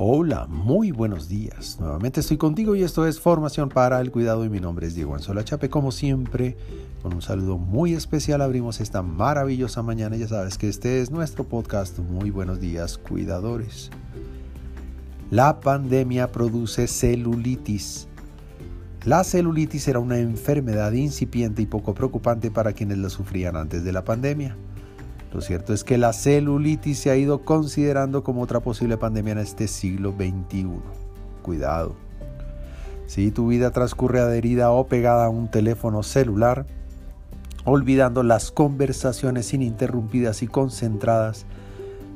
[0.00, 1.78] Hola, muy buenos días.
[1.80, 5.16] Nuevamente estoy contigo y esto es Formación para el Cuidado y mi nombre es Diego
[5.16, 5.70] Anzola Chape.
[5.70, 6.56] Como siempre,
[7.02, 10.14] con un saludo muy especial abrimos esta maravillosa mañana.
[10.14, 11.98] Ya sabes que este es nuestro podcast.
[11.98, 13.90] Muy buenos días, cuidadores.
[15.32, 18.06] La pandemia produce celulitis.
[19.04, 23.90] La celulitis era una enfermedad incipiente y poco preocupante para quienes la sufrían antes de
[23.90, 24.56] la pandemia.
[25.32, 29.38] Lo cierto es que la celulitis se ha ido considerando como otra posible pandemia en
[29.38, 30.66] este siglo XXI.
[31.42, 31.94] Cuidado.
[33.06, 36.66] Si tu vida transcurre adherida o pegada a un teléfono celular,
[37.64, 41.44] olvidando las conversaciones ininterrumpidas y concentradas,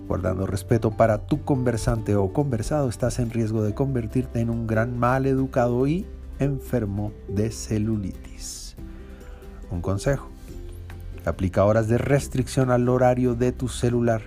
[0.08, 4.98] guardando respeto para tu conversante o conversado, estás en riesgo de convertirte en un gran
[4.98, 6.06] mal educado y
[6.38, 8.76] enfermo de celulitis.
[9.70, 10.28] Un consejo
[11.24, 14.22] Aplica horas de restricción al horario de tu celular.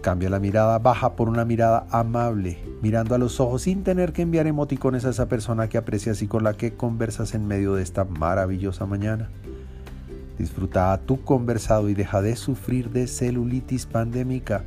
[0.00, 4.22] Cambia la mirada baja por una mirada amable, mirando a los ojos sin tener que
[4.22, 7.82] enviar emoticones a esa persona que aprecias y con la que conversas en medio de
[7.82, 9.28] esta maravillosa mañana.
[10.38, 14.62] Disfruta a tu conversado y deja de sufrir de celulitis pandémica,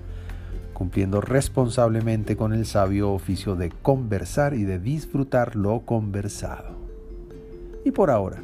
[0.73, 6.77] cumpliendo responsablemente con el sabio oficio de conversar y de disfrutar lo conversado.
[7.85, 8.43] Y por ahora,